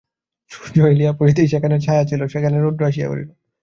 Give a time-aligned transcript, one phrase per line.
[0.51, 3.29] সূর্য হেলিয়া পড়িতেই যেখানে ছায়া ছিল সেখানে রৌদ্র আসিয়া পড়িল।